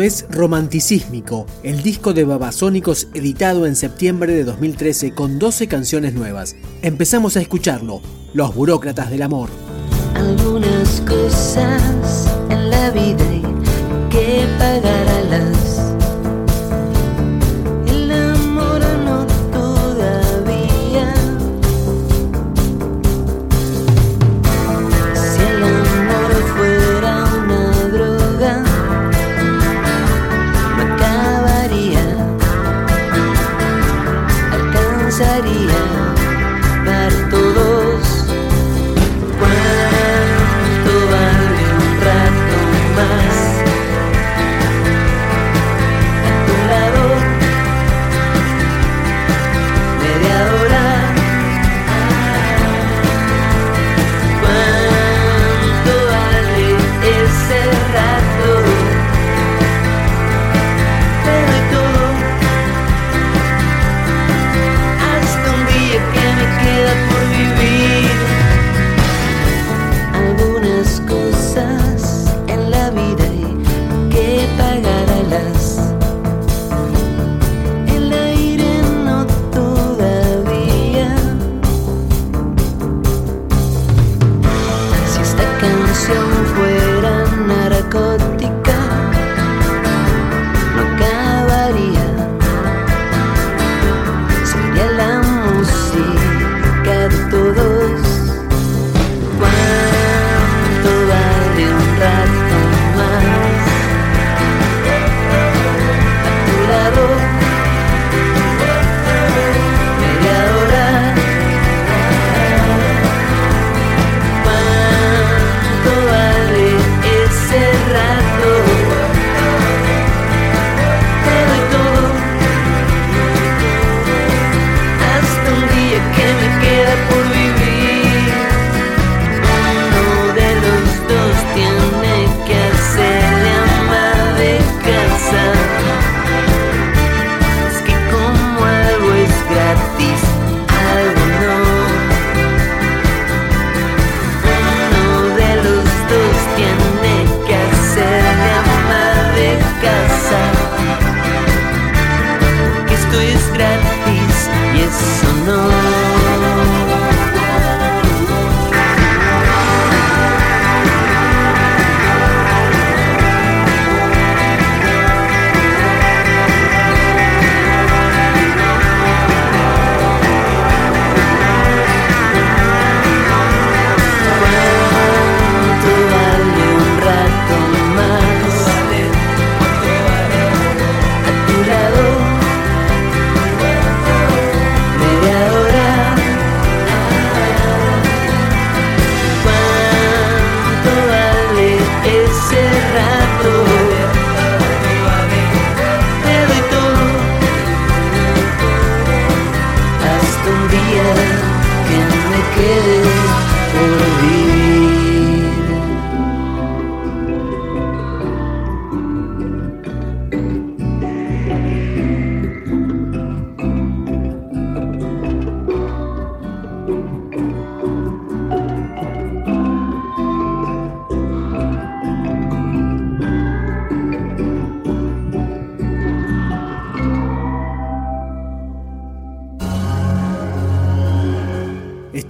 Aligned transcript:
Es 0.00 0.24
Romanticísmico, 0.30 1.46
el 1.62 1.82
disco 1.82 2.14
de 2.14 2.24
Babasónicos 2.24 3.08
editado 3.12 3.66
en 3.66 3.76
septiembre 3.76 4.32
de 4.32 4.44
2013 4.44 5.12
con 5.12 5.38
12 5.38 5.68
canciones 5.68 6.14
nuevas. 6.14 6.56
Empezamos 6.80 7.36
a 7.36 7.42
escucharlo, 7.42 8.00
Los 8.32 8.54
Burócratas 8.54 9.10
del 9.10 9.20
Amor. 9.20 9.50
Algunas 10.14 11.02
cosas 11.02 12.26
en 12.48 12.70
la 12.70 12.90
vida 12.90 13.24
que 14.08 14.46
pagar 14.58 15.21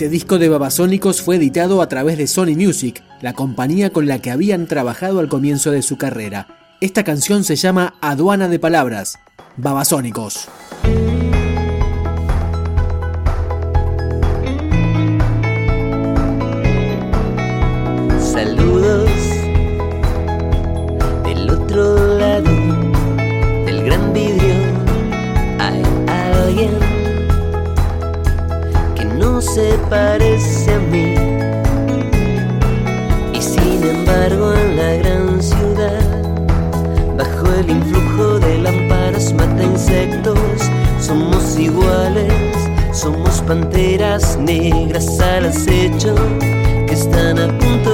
Este 0.03 0.11
disco 0.11 0.41
de 0.41 0.49
Babasónicos 0.49 1.23
fue 1.23 1.37
editado 1.37 1.81
a 1.81 1.89
través 1.89 2.19
de 2.19 2.27
Sony 2.27 2.57
Music, 2.57 3.05
la 3.21 3.35
compañía 3.35 3.91
con 3.91 4.09
la 4.09 4.19
que 4.19 4.33
habían 4.33 4.67
trabajado 4.67 5.21
al 5.21 5.29
comienzo 5.29 5.71
de 5.71 5.81
su 5.81 5.97
carrera. 5.97 6.49
Esta 6.81 7.05
canción 7.05 7.45
se 7.45 7.55
llama 7.55 7.95
Aduana 8.01 8.49
de 8.49 8.59
Palabras, 8.59 9.21
Babasónicos. 9.57 10.49
Saludos 18.19 19.09
del 21.25 21.49
otro 21.49 22.02
parece 29.93 30.73
a 30.73 30.79
mí. 30.79 31.15
Y 33.35 33.43
sin 33.43 33.81
embargo 33.97 34.55
en 34.55 34.77
la 34.77 34.93
gran 35.01 35.43
ciudad, 35.43 36.23
bajo 37.19 37.47
el 37.61 37.69
influjo 37.71 38.39
de 38.39 38.59
lámparas 38.59 39.35
mata 39.35 39.63
insectos, 39.63 40.61
somos 40.99 41.59
iguales, 41.59 42.33
somos 42.93 43.43
panteras 43.43 44.39
negras 44.39 45.21
al 45.21 45.45
acecho 45.47 46.15
que 46.87 46.95
están 46.95 47.39
a 47.39 47.49
punto 47.59 47.92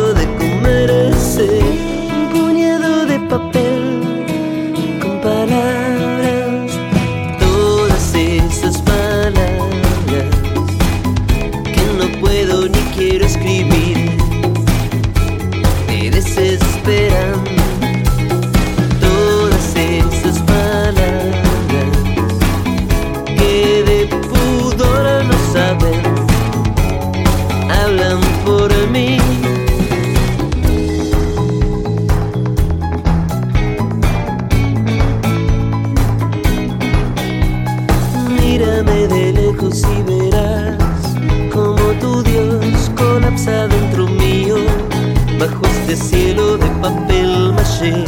de 45.88 45.96
cielo 45.96 46.58
de 46.58 46.66
papel 46.82 47.50
maché. 47.54 48.04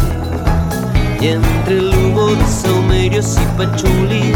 Y 1.18 1.28
entre 1.28 1.78
el 1.78 1.94
humo 1.94 2.26
de 2.26 2.46
saumerios 2.46 3.38
y 3.38 3.56
pachuli 3.56 4.34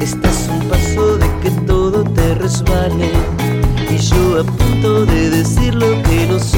estás 0.00 0.48
un 0.50 0.68
paso 0.68 1.16
de 1.16 1.28
que 1.40 1.50
todo 1.68 2.02
te 2.02 2.34
resbale. 2.34 3.12
Y 3.88 3.96
yo 3.96 4.40
a 4.40 4.44
punto 4.44 5.06
de 5.06 5.30
decir 5.30 5.72
lo 5.76 6.02
que 6.02 6.26
no 6.26 6.40
soy 6.40 6.53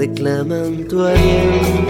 reclaman 0.00 0.88
tu 0.88 1.04
aliento. 1.04 1.89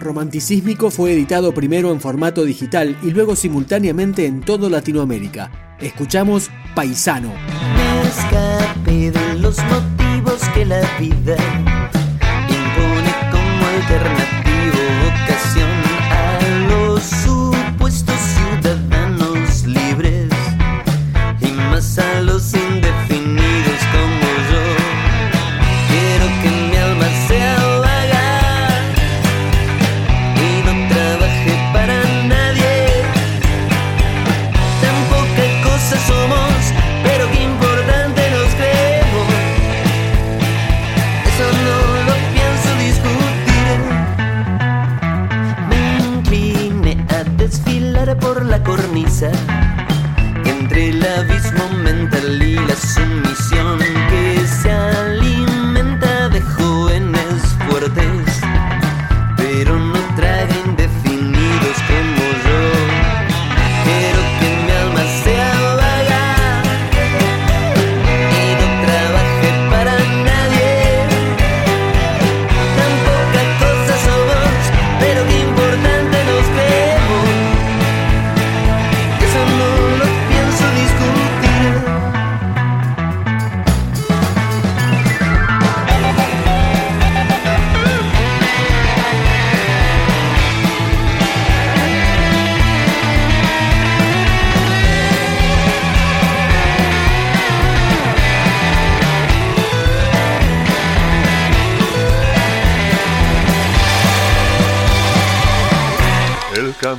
Romanticísmico 0.00 0.90
fue 0.90 1.12
editado 1.12 1.52
primero 1.52 1.92
en 1.92 2.00
formato 2.00 2.44
digital 2.44 2.96
y 3.02 3.10
luego 3.10 3.36
simultáneamente 3.36 4.26
en 4.26 4.40
todo 4.40 4.68
Latinoamérica. 4.68 5.76
Escuchamos 5.78 6.50
Paisano. 6.74 7.32
Me 8.86 9.12
los 9.38 9.56
motivos 9.64 10.40
que 10.54 10.64
la 10.64 10.80
vida 10.98 11.36
impone 12.48 13.14
como 13.30 13.66
alternativa. 13.66 14.49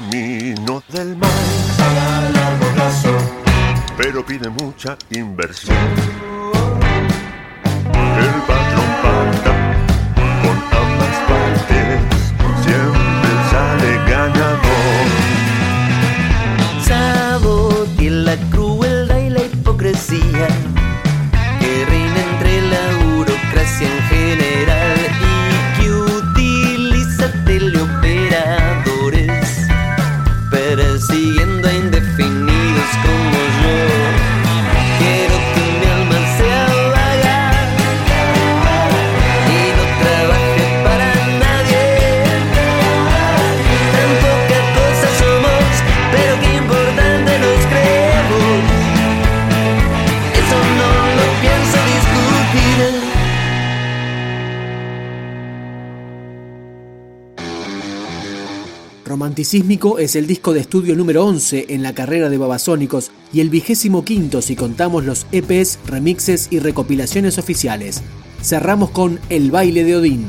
camino 0.02 0.84
del 0.90 1.16
mal. 1.18 1.30
A 1.80 2.30
largo 2.34 2.66
plazo, 2.74 3.16
pero 3.98 4.26
pide 4.26 4.50
mucha 4.50 4.98
inversión. 5.12 5.78
El 8.18 8.42
patrón 8.48 8.92
paga 9.04 9.56
con 10.42 10.58
ambas 10.84 11.18
partes, 11.30 12.00
siempre 12.64 13.32
sale 13.52 13.92
ganador. 14.10 15.08
Sabote 16.86 18.10
la 18.10 18.36
crueldad 18.50 19.18
y 19.18 19.30
la 19.30 19.44
hipocresía 19.44 20.48
que 21.60 21.86
reina 21.86 22.22
entre 22.34 22.62
la 22.62 22.84
burocracia 23.06 23.88
en 23.88 24.02
general. 24.10 24.81
Romanticísmico 59.12 60.00
es 60.00 60.16
el 60.16 60.26
disco 60.26 60.54
de 60.54 60.62
estudio 60.62 60.96
número 60.96 61.26
11 61.26 61.66
en 61.68 61.84
la 61.84 61.94
carrera 61.94 62.30
de 62.30 62.38
Babasónicos 62.38 63.12
y 63.34 63.42
el 63.42 63.50
vigésimo 63.50 64.06
quinto 64.06 64.42
si 64.42 64.56
contamos 64.56 65.04
los 65.04 65.28
EPs, 65.34 65.80
remixes 65.86 66.48
y 66.50 66.60
recopilaciones 66.60 67.38
oficiales. 67.38 68.02
Cerramos 68.42 68.92
con 68.92 69.20
El 69.28 69.52
baile 69.52 69.84
de 69.84 69.98
Odín. 69.98 70.28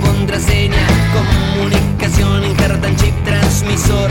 contraseña, 0.00 0.86
comunicación, 1.12 2.44
injertan 2.44 2.96
chip 2.96 3.14
transmisor. 3.24 4.10